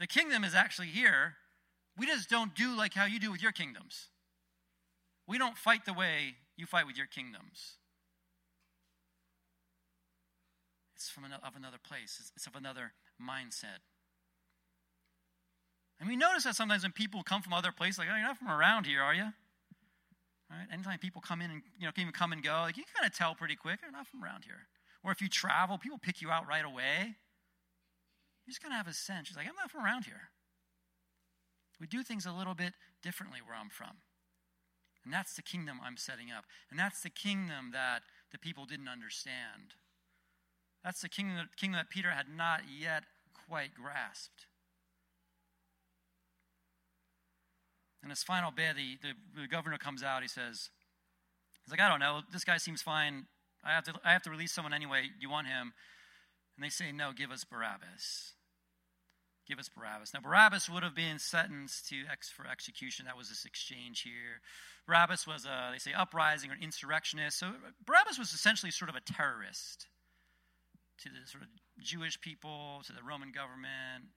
The 0.00 0.06
kingdom 0.06 0.44
is 0.44 0.54
actually 0.54 0.88
here. 0.88 1.34
We 1.96 2.06
just 2.06 2.28
don't 2.28 2.54
do 2.54 2.76
like 2.76 2.94
how 2.94 3.04
you 3.04 3.20
do 3.20 3.30
with 3.30 3.42
your 3.42 3.52
kingdoms. 3.52 4.08
We 5.26 5.38
don't 5.38 5.56
fight 5.56 5.84
the 5.86 5.92
way 5.92 6.34
you 6.56 6.66
fight 6.66 6.86
with 6.86 6.96
your 6.96 7.06
kingdoms. 7.06 7.76
It's 10.96 11.08
from 11.08 11.24
another, 11.24 11.42
of 11.46 11.56
another 11.56 11.78
place, 11.82 12.30
it's 12.34 12.46
of 12.46 12.56
another 12.56 12.92
mindset. 13.20 13.82
And 16.00 16.08
we 16.08 16.16
notice 16.16 16.44
that 16.44 16.56
sometimes 16.56 16.82
when 16.82 16.92
people 16.92 17.22
come 17.22 17.42
from 17.42 17.52
other 17.52 17.72
places, 17.72 17.98
like, 17.98 18.08
oh, 18.10 18.16
you're 18.16 18.26
not 18.26 18.38
from 18.38 18.48
around 18.48 18.86
here, 18.86 19.00
are 19.00 19.14
you? 19.14 19.32
Right? 20.50 20.66
Anytime 20.72 20.98
people 20.98 21.20
come 21.20 21.40
in 21.40 21.50
and, 21.50 21.62
you 21.78 21.86
know, 21.86 21.92
can 21.92 22.02
even 22.02 22.12
come 22.12 22.32
and 22.32 22.42
go, 22.42 22.52
like, 22.62 22.76
you 22.76 22.84
can 22.84 22.92
kind 23.02 23.10
of 23.10 23.16
tell 23.16 23.34
pretty 23.34 23.56
quick, 23.56 23.80
they're 23.80 23.90
not 23.90 24.06
from 24.06 24.22
around 24.22 24.44
here. 24.44 24.66
Or 25.02 25.12
if 25.12 25.20
you 25.20 25.28
travel, 25.28 25.78
people 25.78 25.98
pick 25.98 26.20
you 26.20 26.30
out 26.30 26.48
right 26.48 26.64
away. 26.64 27.16
You 28.46 28.52
just 28.52 28.62
kind 28.62 28.72
of 28.72 28.78
have 28.78 28.88
a 28.88 28.92
sense. 28.92 29.28
She's 29.28 29.36
like, 29.36 29.46
I'm 29.46 29.56
not 29.56 29.70
from 29.70 29.84
around 29.84 30.04
here. 30.04 30.30
We 31.80 31.86
do 31.86 32.02
things 32.02 32.26
a 32.26 32.32
little 32.32 32.54
bit 32.54 32.72
differently 33.02 33.40
where 33.44 33.56
I'm 33.56 33.70
from. 33.70 34.02
And 35.04 35.12
that's 35.12 35.34
the 35.34 35.42
kingdom 35.42 35.80
I'm 35.84 35.96
setting 35.96 36.30
up. 36.30 36.44
And 36.70 36.78
that's 36.78 37.02
the 37.02 37.10
kingdom 37.10 37.70
that 37.72 38.02
the 38.32 38.38
people 38.38 38.64
didn't 38.64 38.88
understand. 38.88 39.74
That's 40.82 41.00
the 41.00 41.08
kingdom, 41.08 41.48
kingdom 41.56 41.78
that 41.78 41.90
Peter 41.90 42.10
had 42.10 42.26
not 42.34 42.62
yet 42.68 43.04
quite 43.48 43.74
grasped. 43.74 44.46
In 48.02 48.10
his 48.10 48.22
final 48.22 48.50
bid, 48.50 48.76
the, 48.76 48.98
the, 49.02 49.40
the, 49.42 49.48
governor 49.48 49.78
comes 49.78 50.02
out. 50.02 50.20
He 50.20 50.28
says, 50.28 50.68
He's 51.64 51.70
like, 51.70 51.80
I 51.80 51.88
don't 51.88 52.00
know. 52.00 52.20
This 52.30 52.44
guy 52.44 52.58
seems 52.58 52.82
fine. 52.82 53.24
I 53.64 53.72
have, 53.72 53.84
to, 53.84 53.94
I 54.04 54.12
have 54.12 54.22
to 54.24 54.30
release 54.30 54.52
someone 54.52 54.74
anyway. 54.74 55.04
You 55.18 55.30
want 55.30 55.46
him? 55.46 55.72
And 56.56 56.64
they 56.64 56.70
say, 56.70 56.92
No, 56.92 57.12
give 57.12 57.30
us 57.30 57.44
Barabbas. 57.44 58.32
Give 59.46 59.58
us 59.58 59.68
Barabbas. 59.68 60.14
Now, 60.14 60.20
Barabbas 60.20 60.70
would 60.70 60.82
have 60.82 60.94
been 60.94 61.18
sentenced 61.18 61.88
to 61.90 61.96
ex, 62.10 62.30
for 62.30 62.46
execution. 62.46 63.04
That 63.04 63.16
was 63.16 63.28
this 63.28 63.44
exchange 63.44 64.00
here. 64.00 64.40
Barabbas 64.86 65.26
was 65.26 65.44
a, 65.44 65.70
they 65.72 65.78
say, 65.78 65.92
uprising 65.92 66.50
or 66.50 66.56
insurrectionist. 66.60 67.38
So 67.38 67.52
Barabbas 67.84 68.18
was 68.18 68.32
essentially 68.32 68.70
sort 68.70 68.88
of 68.88 68.96
a 68.96 69.00
terrorist 69.00 69.86
to 71.02 71.10
the 71.10 71.26
sort 71.26 71.42
of 71.42 71.50
Jewish 71.78 72.18
people, 72.20 72.80
to 72.86 72.92
the 72.92 73.02
Roman 73.02 73.32
government, 73.32 74.08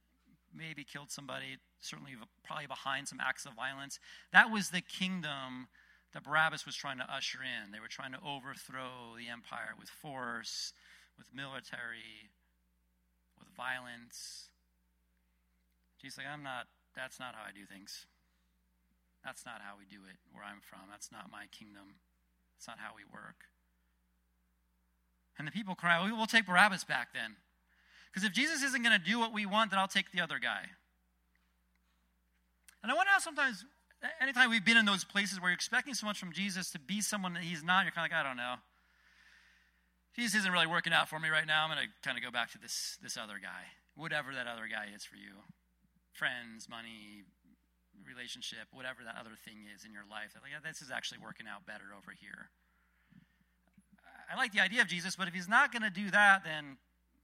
maybe 0.53 0.83
killed 0.83 1.11
somebody, 1.11 1.57
certainly 1.81 2.13
probably 2.43 2.67
behind 2.67 3.07
some 3.07 3.19
acts 3.19 3.45
of 3.45 3.53
violence. 3.53 3.99
That 4.31 4.51
was 4.51 4.69
the 4.69 4.81
kingdom 4.81 5.67
that 6.13 6.23
Barabbas 6.23 6.65
was 6.65 6.75
trying 6.75 6.97
to 6.99 7.13
usher 7.13 7.39
in. 7.43 7.71
They 7.71 7.79
were 7.79 7.87
trying 7.87 8.13
to 8.13 8.19
overthrow 8.25 9.15
the 9.17 9.27
empire 9.29 9.75
with 9.77 9.89
force, 9.89 10.73
with 11.17 11.27
military, 11.33 12.29
with 13.39 13.49
violence. 13.57 14.49
Jesus 16.01 16.19
like, 16.19 16.27
I'm 16.27 16.43
not, 16.43 16.67
that's 16.95 17.19
not 17.19 17.35
how 17.35 17.41
I 17.47 17.51
do 17.51 17.65
things. 17.65 18.05
That's 19.25 19.45
not 19.45 19.61
how 19.61 19.73
we 19.77 19.85
do 19.85 20.03
it 20.07 20.17
where 20.31 20.43
I'm 20.43 20.61
from. 20.61 20.87
That's 20.89 21.11
not 21.11 21.31
my 21.31 21.45
kingdom. 21.51 21.99
That's 22.55 22.67
not 22.67 22.79
how 22.79 22.93
we 22.95 23.03
work. 23.11 23.49
And 25.37 25.47
the 25.47 25.51
people 25.51 25.75
cry, 25.75 25.99
well, 25.99 26.15
we'll 26.15 26.25
take 26.25 26.45
Barabbas 26.45 26.83
back 26.83 27.13
then. 27.13 27.35
Because 28.09 28.23
if 28.23 28.33
Jesus 28.33 28.63
isn't 28.63 28.81
going 28.81 28.97
to 28.97 29.03
do 29.03 29.19
what 29.19 29.33
we 29.33 29.45
want, 29.45 29.71
then 29.71 29.79
I'll 29.79 29.87
take 29.87 30.11
the 30.11 30.21
other 30.21 30.39
guy. 30.39 30.65
And 32.81 32.91
I 32.91 32.95
wonder 32.95 33.11
how 33.11 33.19
sometimes, 33.19 33.65
anytime 34.21 34.49
we've 34.49 34.65
been 34.65 34.77
in 34.77 34.85
those 34.85 35.03
places 35.03 35.39
where 35.39 35.49
you're 35.49 35.55
expecting 35.55 35.93
so 35.93 36.07
much 36.07 36.17
from 36.17 36.31
Jesus 36.31 36.71
to 36.71 36.79
be 36.79 37.01
someone 37.01 37.33
that 37.33 37.43
he's 37.43 37.63
not, 37.63 37.85
you're 37.85 37.91
kind 37.91 38.05
of 38.07 38.11
like, 38.11 38.19
I 38.19 38.23
don't 38.23 38.37
know. 38.37 38.55
Jesus 40.17 40.41
isn't 40.41 40.51
really 40.51 40.65
working 40.65 40.93
out 40.93 41.07
for 41.07 41.19
me 41.19 41.29
right 41.29 41.45
now. 41.45 41.63
I'm 41.63 41.69
going 41.69 41.85
to 41.85 41.91
kind 42.01 42.17
of 42.17 42.23
go 42.23 42.31
back 42.31 42.51
to 42.53 42.57
this, 42.57 42.97
this 43.03 43.17
other 43.17 43.37
guy, 43.37 43.69
whatever 43.95 44.33
that 44.33 44.47
other 44.47 44.65
guy 44.65 44.89
is 44.93 45.05
for 45.05 45.15
you 45.15 45.45
friends, 46.17 46.67
money, 46.67 47.21
relationship, 48.01 48.65
whatever 48.73 49.05
that 49.05 49.13
other 49.19 49.37
thing 49.45 49.69
is 49.69 49.85
in 49.85 49.93
your 49.93 50.01
life. 50.09 50.33
Like, 50.41 50.49
yeah, 50.49 50.57
this 50.65 50.81
is 50.81 50.89
actually 50.89 51.19
working 51.21 51.45
out 51.45 51.67
better 51.67 51.93
over 51.93 52.09
here. 52.09 52.49
I 54.25 54.35
like 54.35 54.51
the 54.51 54.59
idea 54.59 54.81
of 54.81 54.87
Jesus, 54.87 55.15
but 55.15 55.27
if 55.27 55.35
he's 55.35 55.47
not 55.47 55.71
going 55.71 55.83
to 55.83 55.93
do 55.93 56.09
that, 56.09 56.43
then 56.43 56.77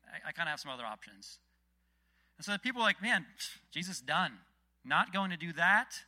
I, 0.05 0.29
I 0.29 0.31
kind 0.31 0.47
of 0.47 0.51
have 0.51 0.59
some 0.59 0.69
other 0.69 0.85
options. 0.85 1.39
And 2.37 2.45
so 2.45 2.55
people 2.61 2.83
are 2.83 2.85
like, 2.85 3.01
man, 3.01 3.25
Jesus 3.71 3.99
done. 3.99 4.33
Not 4.85 5.11
going 5.11 5.31
to 5.31 5.37
do 5.37 5.53
that. 5.53 6.05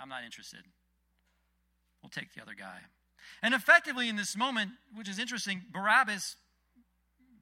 I'm 0.00 0.08
not 0.08 0.24
interested. 0.24 0.66
We'll 2.02 2.10
take 2.10 2.34
the 2.34 2.42
other 2.42 2.54
guy. 2.58 2.80
And 3.42 3.54
effectively, 3.54 4.08
in 4.08 4.16
this 4.16 4.36
moment, 4.36 4.72
which 4.94 5.08
is 5.08 5.18
interesting, 5.18 5.62
Barabbas 5.72 6.36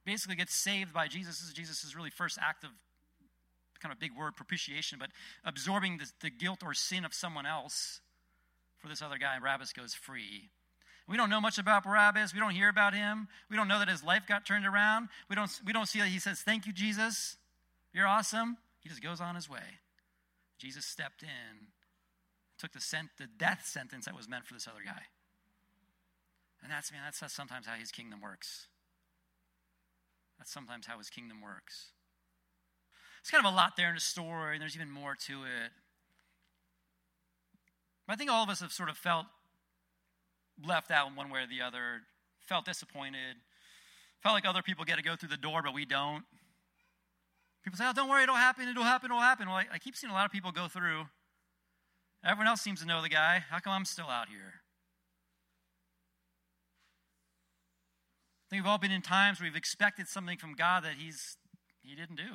basically 0.05 0.37
gets 0.37 0.55
saved 0.55 0.93
by 0.93 1.09
Jesus. 1.09 1.41
This 1.41 1.49
is 1.49 1.55
Jesus' 1.55 1.95
really 1.95 2.11
first 2.11 2.39
act 2.41 2.65
of 2.65 2.71
kind 3.81 3.93
of 3.93 3.99
big 3.99 4.17
word, 4.17 4.37
propitiation, 4.37 4.99
but 4.99 5.09
absorbing 5.45 5.99
the, 5.99 6.11
the 6.21 6.31
guilt 6.31 6.61
or 6.63 6.75
sin 6.75 7.05
of 7.05 7.15
someone 7.15 7.47
else 7.47 8.01
for 8.79 8.89
this 8.89 9.03
other 9.03 9.19
guy. 9.19 9.39
Barabbas 9.39 9.73
goes 9.73 9.95
free. 9.95 10.51
We 11.09 11.17
don't 11.17 11.31
know 11.31 11.41
much 11.41 11.59
about 11.59 11.85
Barabbas. 11.85 12.33
We 12.33 12.41
don't 12.41 12.53
hear 12.53 12.69
about 12.69 12.95
him. 12.95 13.27
We 13.51 13.57
don't 13.57 13.69
know 13.69 13.79
that 13.79 13.89
his 13.89 14.05
life 14.05 14.25
got 14.29 14.47
turned 14.47 14.67
around. 14.67 15.09
We 15.29 15.37
don't, 15.37 15.51
we 15.67 15.73
don't 15.73 15.87
see 15.87 15.99
that 15.99 16.09
he 16.09 16.19
says, 16.19 16.41
Thank 16.41 16.67
you, 16.67 16.73
Jesus. 16.73 17.37
You're 17.93 18.07
awesome. 18.07 18.59
He 18.81 18.89
just 18.89 19.03
goes 19.03 19.21
on 19.21 19.35
his 19.35 19.49
way. 19.49 19.81
Jesus 20.59 20.85
stepped 20.85 21.23
in, 21.23 21.67
took 22.59 22.73
the, 22.73 22.81
sent, 22.81 23.09
the 23.19 23.27
death 23.27 23.67
sentence 23.67 24.05
that 24.05 24.15
was 24.15 24.29
meant 24.29 24.47
for 24.47 24.55
this 24.55 24.69
other 24.69 24.83
guy. 24.85 25.03
And 26.63 26.71
that's, 26.71 26.93
man, 26.93 27.01
that's 27.05 27.33
sometimes 27.33 27.67
how 27.67 27.75
his 27.75 27.91
kingdom 27.91 28.21
works. 28.21 28.67
That's 30.39 30.53
sometimes 30.53 30.87
how 30.87 30.99
his 30.99 31.11
kingdom 31.11 31.41
works. 31.43 31.89
It's 33.21 33.31
kind 33.31 33.45
of 33.45 33.53
a 33.53 33.55
lot 33.55 33.77
there 33.77 33.89
in 33.89 33.95
the 33.95 34.01
story, 34.01 34.55
and 34.55 34.63
there's 34.63 34.77
even 34.77 34.91
more 34.91 35.15
to 35.27 35.43
it. 35.45 35.73
But 38.07 38.15
I 38.15 38.17
think 38.17 38.31
all 38.31 38.43
of 38.43 38.49
us 38.49 38.61
have 38.61 38.73
sort 38.73 38.89
of 38.89 38.97
felt 38.97 39.27
left 40.67 40.91
out 40.91 41.09
in 41.09 41.17
one 41.17 41.31
way 41.31 41.41
or 41.41 41.47
the 41.47 41.63
other, 41.63 42.03
felt 42.41 42.65
disappointed, 42.65 43.37
felt 44.23 44.35
like 44.35 44.47
other 44.47 44.63
people 44.63 44.85
get 44.85 44.97
to 44.97 45.03
go 45.03 45.17
through 45.17 45.29
the 45.29 45.37
door, 45.37 45.63
but 45.63 45.75
we 45.75 45.85
don't. 45.85 46.25
People 47.63 47.77
say, 47.77 47.85
oh, 47.87 47.93
don't 47.95 48.09
worry, 48.09 48.23
it'll 48.23 48.35
happen, 48.35 48.69
it'll 48.69 48.83
happen, 48.83 49.11
it'll 49.11 49.21
happen. 49.21 49.47
Well, 49.47 49.57
I, 49.57 49.67
I 49.75 49.79
keep 49.79 49.95
seeing 49.95 50.11
a 50.11 50.15
lot 50.15 50.25
of 50.25 50.33
people 50.33 50.51
go 50.51 50.67
through. 50.67 51.05
Everyone 52.25 52.47
else 52.49 52.63
seems 52.63 52.81
to 52.81 52.87
know 52.87 53.03
the 53.03 53.09
guy. 53.09 53.45
How 53.51 53.59
come 53.59 53.73
I'm 53.73 53.85
still 53.85 54.09
out 54.09 54.29
here? 54.29 54.63
I 58.51 58.57
think 58.57 58.65
we've 58.65 58.71
all 58.71 58.79
been 58.79 58.91
in 58.91 59.01
times 59.01 59.39
where 59.39 59.47
we've 59.47 59.55
expected 59.55 60.09
something 60.09 60.37
from 60.37 60.55
God 60.55 60.83
that 60.83 60.95
He's 60.99 61.37
He 61.83 61.95
didn't 61.95 62.17
do. 62.17 62.35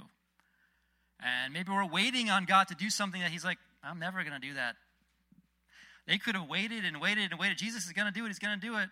And 1.20 1.52
maybe 1.54 1.74
we're 1.74 1.86
waiting 1.86 2.30
on 2.30 2.46
God 2.46 2.70
to 2.70 2.76
do 2.76 2.90
something 2.90 3.20
that 3.20 3.32
He's 3.32 3.44
like, 3.44 3.58
I'm 3.84 4.00
never 4.00 4.24
going 4.24 4.40
to 4.40 4.40
do 4.40 4.54
that. 4.54 4.76
They 6.08 6.18
could 6.18 6.36
have 6.36 6.48
waited 6.48 6.86
and 6.86 7.02
waited 7.02 7.32
and 7.32 7.40
waited. 7.40 7.58
Jesus 7.58 7.86
is 7.86 7.92
going 7.92 8.08
to 8.08 8.18
do 8.18 8.24
it. 8.24 8.30
He's 8.30 8.40
going 8.40 8.58
to 8.58 8.66
do 8.66 8.78
it. 8.78 8.88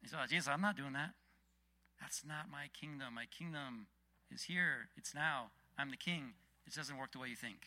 He 0.00 0.08
said, 0.08 0.18
oh, 0.22 0.26
Jesus, 0.26 0.48
I'm 0.48 0.62
not 0.62 0.78
doing 0.78 0.94
that. 0.94 1.10
That's 2.00 2.22
not 2.24 2.48
my 2.50 2.68
kingdom. 2.80 3.14
My 3.14 3.26
kingdom 3.26 3.88
is 4.32 4.44
here. 4.44 4.88
It's 4.96 5.14
now. 5.14 5.50
I'm 5.76 5.90
the 5.90 5.96
king. 5.98 6.32
It 6.66 6.74
doesn't 6.74 6.96
work 6.96 7.12
the 7.12 7.18
way 7.18 7.28
you 7.28 7.36
think. 7.36 7.58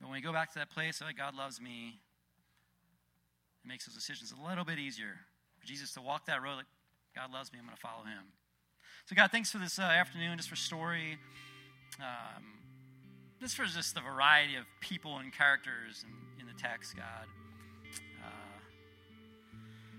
But 0.00 0.08
when 0.08 0.16
we 0.16 0.20
go 0.20 0.34
back 0.34 0.52
to 0.52 0.58
that 0.58 0.70
place, 0.70 1.00
oh, 1.02 1.08
God 1.16 1.34
loves 1.34 1.62
me, 1.62 2.00
it 3.64 3.68
makes 3.68 3.86
those 3.86 3.94
decisions 3.94 4.34
a 4.38 4.48
little 4.48 4.64
bit 4.64 4.78
easier. 4.78 5.20
Jesus 5.68 5.92
to 5.92 6.00
walk 6.00 6.24
that 6.26 6.42
road, 6.42 6.56
like, 6.56 6.66
God 7.14 7.30
loves 7.30 7.52
me, 7.52 7.58
I'm 7.58 7.66
going 7.66 7.76
to 7.76 7.80
follow 7.80 8.04
him. 8.04 8.32
So, 9.04 9.14
God, 9.14 9.30
thanks 9.30 9.50
for 9.52 9.58
this 9.58 9.78
uh, 9.78 9.82
afternoon, 9.82 10.38
just 10.38 10.48
for 10.48 10.56
story. 10.56 11.18
Um, 12.00 12.42
just 13.40 13.54
for 13.54 13.64
just 13.64 13.94
the 13.94 14.00
variety 14.00 14.56
of 14.56 14.64
people 14.80 15.18
and 15.18 15.32
characters 15.32 16.04
in, 16.06 16.40
in 16.40 16.46
the 16.46 16.58
text, 16.60 16.96
God. 16.96 17.26
Uh, 18.24 18.58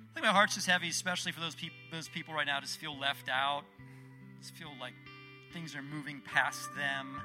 I 0.09 0.13
think 0.13 0.25
my 0.25 0.31
heart's 0.31 0.55
just 0.55 0.67
heavy, 0.67 0.89
especially 0.89 1.31
for 1.31 1.39
those, 1.39 1.53
peop- 1.53 1.71
those 1.91 2.09
people 2.09 2.33
right 2.33 2.47
now, 2.47 2.59
just 2.59 2.79
feel 2.79 2.97
left 2.97 3.29
out, 3.29 3.63
just 4.41 4.55
feel 4.55 4.71
like 4.79 4.93
things 5.53 5.75
are 5.75 5.83
moving 5.83 6.21
past 6.25 6.67
them. 6.75 7.21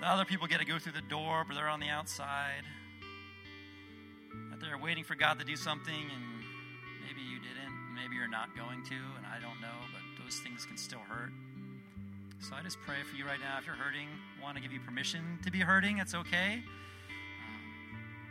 The 0.00 0.08
other 0.08 0.24
people 0.24 0.46
get 0.46 0.60
to 0.60 0.66
go 0.66 0.78
through 0.78 0.92
the 0.92 1.08
door, 1.08 1.44
but 1.46 1.54
they're 1.54 1.68
on 1.68 1.80
the 1.80 1.88
outside. 1.88 2.64
That 4.50 4.60
they're 4.60 4.78
waiting 4.78 5.04
for 5.04 5.14
God 5.14 5.38
to 5.38 5.44
do 5.44 5.56
something, 5.56 5.94
and 5.94 6.35
maybe 7.96 8.16
you're 8.16 8.28
not 8.28 8.54
going 8.54 8.84
to, 8.84 8.94
and 9.16 9.26
I 9.26 9.40
don't 9.40 9.58
know, 9.60 9.80
but 9.92 10.02
those 10.22 10.38
things 10.38 10.64
can 10.64 10.76
still 10.76 11.02
hurt. 11.08 11.32
So 12.40 12.54
I 12.54 12.62
just 12.62 12.78
pray 12.84 13.02
for 13.08 13.16
you 13.16 13.24
right 13.24 13.40
now. 13.40 13.56
If 13.58 13.66
you're 13.66 13.74
hurting, 13.74 14.08
want 14.42 14.56
to 14.56 14.62
give 14.62 14.72
you 14.72 14.80
permission 14.80 15.38
to 15.42 15.50
be 15.50 15.60
hurting, 15.60 15.98
it's 15.98 16.14
okay. 16.14 16.60
Um, 16.60 16.64